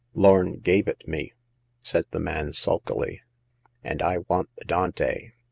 [0.15, 1.33] Lorn gave it me,"
[1.83, 3.21] said the man, sulkily,
[3.83, 5.33] and I want the Dante